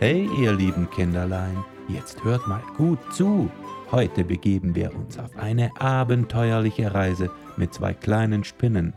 [0.00, 3.50] Hey, ihr lieben Kinderlein, jetzt hört mal gut zu.
[3.90, 8.94] Heute begeben wir uns auf eine abenteuerliche Reise mit zwei kleinen Spinnen.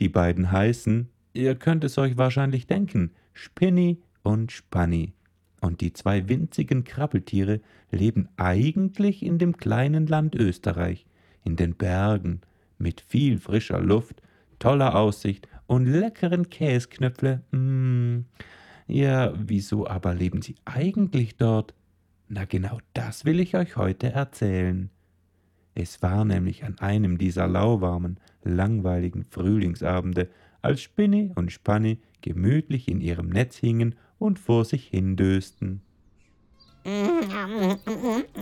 [0.00, 5.12] Die beiden heißen, ihr könnt es euch wahrscheinlich denken, Spinni und Spanni.
[5.60, 7.60] Und die zwei winzigen Krabbeltiere
[7.92, 11.06] leben eigentlich in dem kleinen Land Österreich,
[11.44, 12.40] in den Bergen,
[12.78, 14.20] mit viel frischer Luft,
[14.58, 17.42] toller Aussicht und leckeren Käsknöpfle.
[17.52, 18.24] Mmh.
[18.86, 21.74] Ja, wieso aber leben sie eigentlich dort?
[22.28, 24.90] Na genau das will ich euch heute erzählen.
[25.74, 30.28] Es war nämlich an einem dieser lauwarmen, langweiligen Frühlingsabende,
[30.60, 35.82] als Spinni und Spanni gemütlich in ihrem Netz hingen und vor sich hindösten.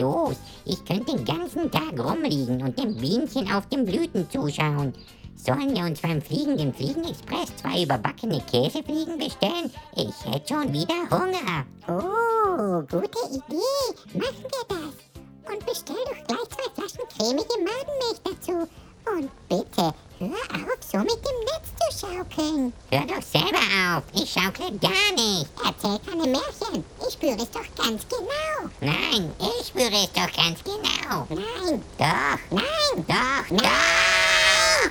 [0.00, 0.36] los.
[0.64, 4.94] Ich könnte den ganzen Tag rumliegen und dem Bienchen auf den Blüten zuschauen.
[5.36, 9.70] Sollen wir uns beim fliegenden Fliegenexpress zwei überbackene Käsefliegen bestellen?
[9.96, 11.64] Ich hätte schon wieder Hunger.
[11.88, 14.18] Oh, gute Idee.
[14.18, 15.52] Machen wir das.
[15.52, 18.68] Und bestell doch gleich zwei Flaschen cremige Madenmilch dazu.
[19.06, 21.69] Und bitte, hör auf, so mit dem Netz
[22.10, 22.72] schaukeln.
[22.90, 23.58] Hör doch selber
[23.96, 24.02] auf.
[24.14, 25.46] Ich schaukle gar nicht.
[25.64, 26.84] Erzähl keine Märchen.
[27.06, 28.70] Ich spüre es doch ganz genau.
[28.80, 31.26] Nein, ich spüre es doch ganz genau.
[31.28, 31.82] Nein.
[31.98, 32.38] Doch.
[32.50, 33.06] Nein.
[33.06, 33.58] Doch, Nein.
[33.58, 34.90] doch.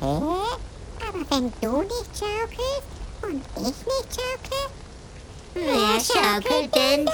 [0.00, 0.16] Hä?
[1.08, 2.88] Aber wenn du nicht schaukelst
[3.22, 4.70] und ich nicht schaukle,
[5.54, 7.12] Wer schaukelt denn da?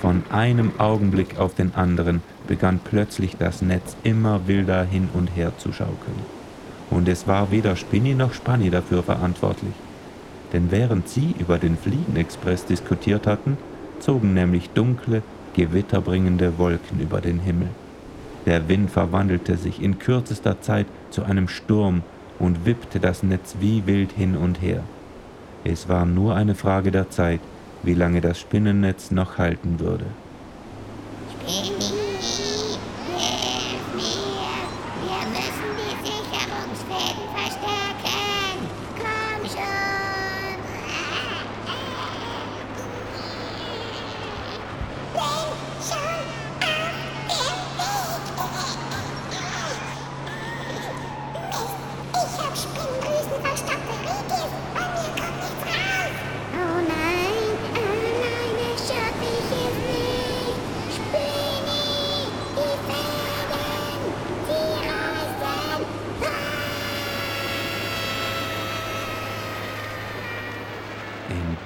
[0.00, 5.52] Von einem Augenblick auf den anderen begann plötzlich das Netz immer wilder hin und her
[5.58, 6.18] zu schaukeln.
[6.90, 9.74] Und es war weder Spinni noch Spanni dafür verantwortlich.
[10.52, 13.56] Denn während sie über den Fliegenexpress diskutiert hatten,
[14.00, 15.22] zogen nämlich dunkle,
[15.54, 17.68] gewitterbringende Wolken über den Himmel.
[18.46, 22.02] Der Wind verwandelte sich in kürzester Zeit zu einem Sturm
[22.38, 24.82] und wippte das Netz wie wild hin und her.
[25.62, 27.40] Es war nur eine Frage der Zeit,
[27.82, 30.06] wie lange das Spinnennetz noch halten würde.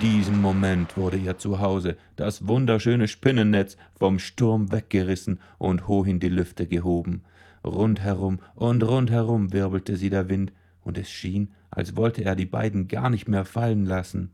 [0.00, 6.28] Diesem Moment wurde ihr Zuhause, das wunderschöne Spinnennetz, vom Sturm weggerissen und hoch in die
[6.28, 7.22] Lüfte gehoben.
[7.64, 10.52] Rundherum und rundherum wirbelte sie der Wind,
[10.82, 14.32] und es schien, als wollte er die beiden gar nicht mehr fallen lassen.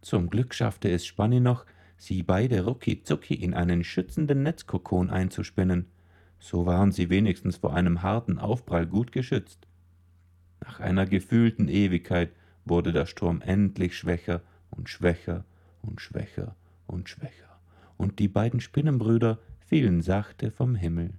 [0.00, 1.64] Zum Glück schaffte es Spanni noch,
[1.96, 5.86] sie beide rucki zucki in einen schützenden Netzkokon einzuspinnen.
[6.38, 9.66] So waren sie wenigstens vor einem harten Aufprall gut geschützt.
[10.64, 12.30] Nach einer gefühlten Ewigkeit
[12.64, 14.42] wurde der Sturm endlich schwächer
[14.78, 15.44] und schwächer
[15.82, 16.54] und schwächer
[16.86, 17.60] und schwächer,
[17.96, 21.10] und die beiden Spinnenbrüder fielen sachte vom Himmel.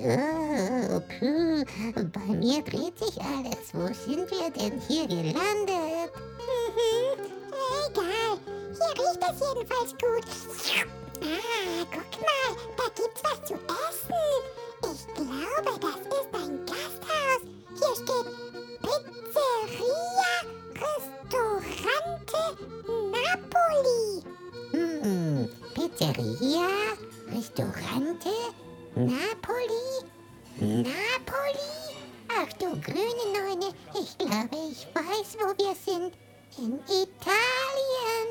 [0.00, 1.64] Wow, puh,
[2.12, 3.72] bei mir dreht sich alles.
[3.72, 6.12] Wo sind wir denn hier gelandet?
[6.40, 7.30] Mhm.
[7.88, 8.38] Egal.
[8.72, 10.26] Hier riecht es jedenfalls gut.
[11.22, 14.24] Ah, guck mal, da gibt's was zu essen.
[14.82, 17.42] Ich glaube, das ist ein Gasthaus.
[17.78, 18.28] Hier steht
[26.00, 26.96] Pizzeria?
[27.30, 28.30] Restaurante?
[28.96, 29.84] Napoli?
[30.58, 31.72] Napoli?
[32.28, 36.14] Ach du grüne Neune, ich glaube, ich weiß, wo wir sind.
[36.56, 38.30] In Italien.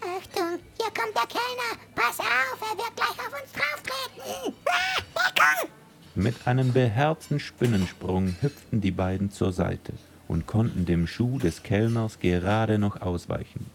[0.00, 1.78] Achtung, hier kommt der Kellner.
[1.94, 4.54] Pass auf, er wird gleich auf uns drauftreten.
[4.66, 5.70] Ah, Deckung!
[6.16, 9.92] Mit einem beherzten Spinnensprung hüpften die beiden zur Seite
[10.26, 13.70] und konnten dem Schuh des Kellners gerade noch ausweichen.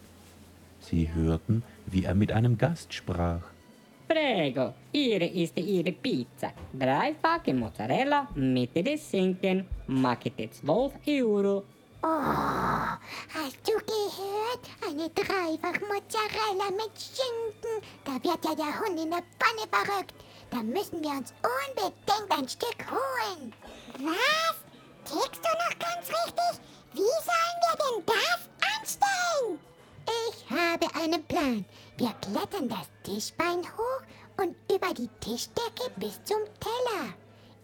[0.82, 3.42] Sie hörten, wie er mit einem Gast sprach.
[4.08, 6.52] Prego, hier ist Ihre Pizza.
[6.74, 9.66] Dreifache Mozzarella mit des Schinken.
[9.88, 11.64] Machte 12 Euro.
[12.04, 14.64] Oh, hast du gehört?
[14.86, 17.76] Eine dreifach Mozzarella mit Schinken.
[18.04, 20.16] Da wird ja der Hund in der Pfanne verrückt.
[20.50, 23.54] Da müssen wir uns unbedingt ein Stück holen.
[24.00, 24.56] Was?
[25.06, 26.62] Tickst du noch ganz richtig?
[26.94, 29.60] Wie sollen wir denn das anstellen?
[30.06, 31.66] Ich habe einen Plan.
[31.98, 34.02] Wir klettern das Tischbein hoch
[34.38, 37.14] und über die Tischdecke bis zum Teller.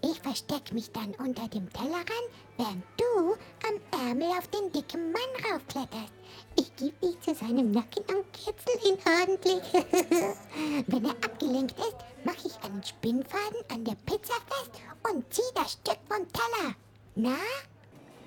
[0.04, 3.34] Ich verstecke mich dann unter dem Tellerrand, während du
[3.68, 6.14] am Ärmel auf den dicken Mann raufkletterst.
[6.56, 9.64] Ich gebe dich zu seinem Nacken und kitzel ihn ordentlich.
[10.88, 14.72] Wenn er abgelenkt ist, mache ich einen Spinnfaden an der Pizza fest
[15.10, 16.76] und ziehe das Stück vom Teller.
[17.16, 17.36] Na?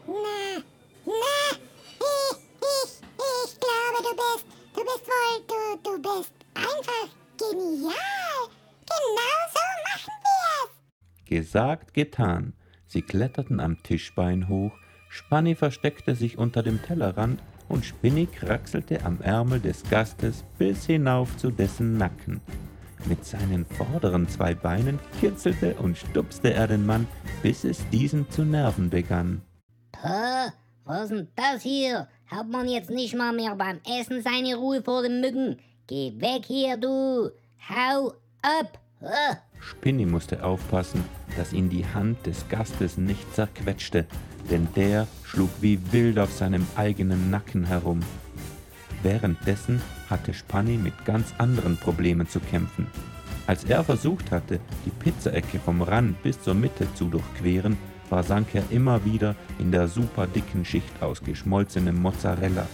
[0.07, 0.63] Na, na,
[11.51, 12.53] Gesagt, getan.
[12.87, 14.71] Sie kletterten am Tischbein hoch,
[15.09, 21.37] Spanni versteckte sich unter dem Tellerrand und Spinni kraxelte am Ärmel des Gastes bis hinauf
[21.39, 22.41] zu dessen Nacken.
[23.07, 27.09] Mit seinen vorderen zwei Beinen kitzelte und stupste er den Mann,
[27.43, 29.43] bis es diesen zu nerven begann.
[29.91, 30.53] Puh,
[30.85, 32.07] was ist denn das hier?
[32.29, 35.59] Hat man jetzt nicht mal mehr beim Essen seine Ruhe vor den Mücken?
[35.89, 37.33] Geh weg hier, du!
[37.69, 38.79] Hau ab!
[39.01, 39.37] Huh.
[39.61, 41.05] Spinni musste aufpassen,
[41.37, 44.07] dass ihn die Hand des Gastes nicht zerquetschte,
[44.51, 48.01] denn der schlug wie wild auf seinem eigenen Nacken herum.
[49.03, 52.87] Währenddessen hatte Spanni mit ganz anderen Problemen zu kämpfen.
[53.47, 57.77] Als er versucht hatte, die Pizzaecke vom Rand bis zur Mitte zu durchqueren,
[58.09, 62.67] versank er immer wieder in der super dicken Schicht aus geschmolzenem Mozzarella.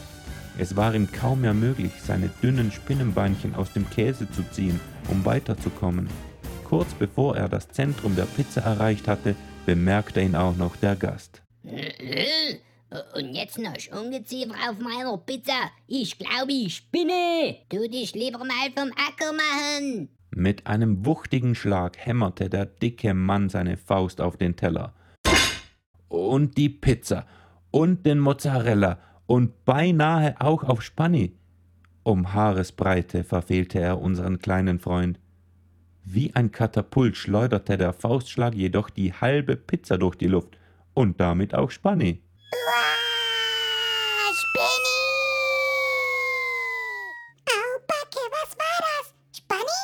[0.58, 5.24] Es war ihm kaum mehr möglich, seine dünnen Spinnenbeinchen aus dem Käse zu ziehen, um
[5.24, 6.08] weiterzukommen.
[6.68, 9.36] Kurz bevor er das Zentrum der Pizza erreicht hatte,
[9.66, 11.40] bemerkte ihn auch noch der Gast.
[11.62, 12.58] Äh,
[13.16, 15.70] Und jetzt noch Ungeziefer auf meiner Pizza.
[15.86, 17.58] Ich glaube, ich spinne.
[17.68, 20.08] Tu dich lieber mal vom Acker machen.
[20.32, 24.92] Mit einem wuchtigen Schlag hämmerte der dicke Mann seine Faust auf den Teller.
[26.08, 27.26] Und die Pizza
[27.70, 31.38] und den Mozzarella und beinahe auch auf Spanni.
[32.02, 35.20] Um Haaresbreite verfehlte er unseren kleinen Freund.
[36.08, 40.56] Wie ein Katapult schleuderte der Faustschlag jedoch die halbe Pizza durch die Luft
[40.94, 42.23] und damit auch Spanni.
[42.69, 42.94] Ah,
[44.32, 44.97] Spinni!
[47.50, 49.14] Au, Backe, was war das?
[49.37, 49.82] Spanni?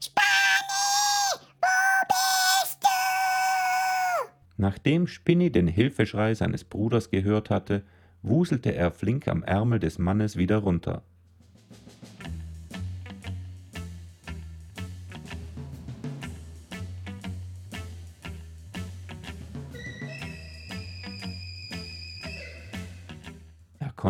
[0.00, 1.48] Spanni!
[1.60, 4.30] Wo bist du?
[4.56, 7.84] Nachdem Spinni den Hilfeschrei seines Bruders gehört hatte,
[8.22, 11.02] wuselte er flink am Ärmel des Mannes wieder runter.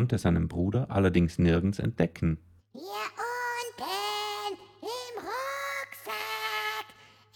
[0.09, 2.39] Er konnte seinen Bruder allerdings nirgends entdecken.
[2.73, 6.87] Hier unten im Rucksack.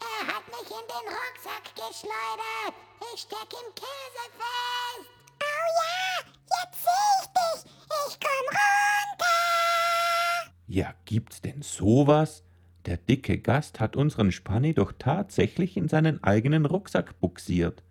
[0.00, 2.74] Er hat mich in den Rucksack geschleudert.
[3.12, 5.04] Ich steck im Käse fest.
[5.42, 7.60] Oh ja, jetzt seh ich dich.
[8.08, 10.48] Ich komm runter.
[10.66, 12.42] Ja, gibt's denn sowas?
[12.86, 17.82] Der dicke Gast hat unseren Spanni doch tatsächlich in seinen eigenen Rucksack buxiert.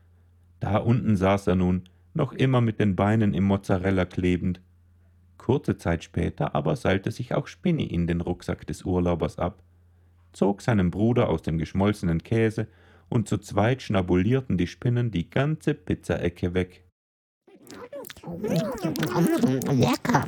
[0.60, 4.60] Da unten saß er nun, noch immer mit den Beinen im Mozzarella klebend.
[5.42, 9.64] Kurze Zeit später aber seilte sich auch Spinni in den Rucksack des Urlaubers ab,
[10.34, 12.68] zog seinen Bruder aus dem geschmolzenen Käse
[13.10, 16.86] und zu zweit schnabulierten die Spinnen die ganze Pizzaecke weg.
[19.72, 20.28] Lecker.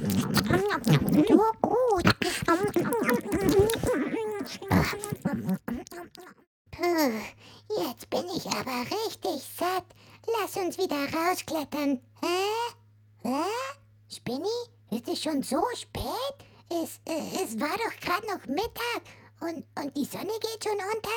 [1.27, 2.05] So gut.
[6.71, 7.11] Puh,
[7.85, 9.85] jetzt bin ich aber richtig satt.
[10.41, 11.99] Lass uns wieder rausklettern.
[12.19, 13.27] Hä?
[13.29, 13.43] Hä?
[14.09, 14.72] Spinni?
[14.93, 16.35] Ist es schon so spät?
[16.69, 19.01] Es, äh, es war doch gerade noch Mittag
[19.39, 21.09] und, und die Sonne geht schon unter?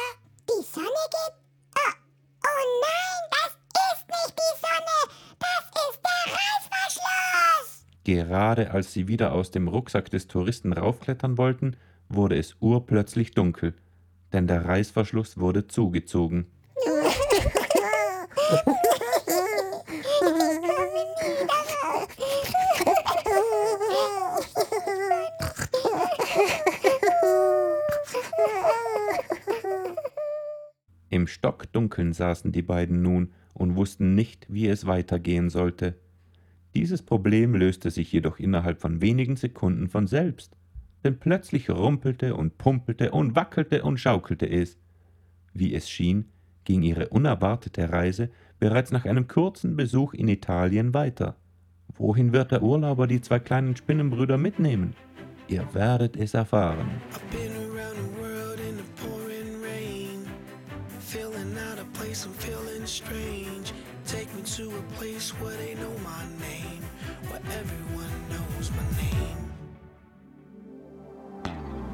[0.49, 1.35] Die Sonne geht?
[1.77, 1.93] Oh,
[2.43, 3.53] oh nein, das
[3.93, 4.99] ist nicht die Sonne.
[5.39, 7.85] Das ist der Reißverschluss.
[8.05, 11.77] Gerade als sie wieder aus dem Rucksack des Touristen raufklettern wollten,
[12.09, 13.75] wurde es urplötzlich dunkel,
[14.33, 16.51] denn der Reißverschluss wurde zugezogen.
[31.77, 35.95] Im Stockdunkeln saßen die beiden nun und wussten nicht, wie es weitergehen sollte.
[36.75, 40.57] Dieses Problem löste sich jedoch innerhalb von wenigen Sekunden von selbst,
[41.05, 44.79] denn plötzlich rumpelte und pumpelte und wackelte und schaukelte es.
[45.53, 46.31] Wie es schien,
[46.65, 51.37] ging ihre unerwartete Reise bereits nach einem kurzen Besuch in Italien weiter.
[51.95, 54.95] Wohin wird der Urlauber die zwei kleinen Spinnenbrüder mitnehmen?
[55.47, 56.89] Ihr werdet es erfahren.
[62.17, 63.73] Place, I'm feeling strange.
[64.07, 66.83] Take me to a place where they know my name,
[67.29, 69.53] where everyone knows my name.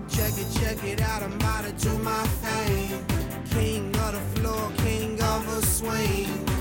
[0.08, 3.04] Check it, check it out, I'm about to do my thing.
[3.50, 6.51] King of the floor, king of a swing.